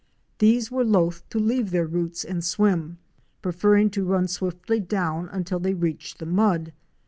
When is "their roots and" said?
1.69-2.43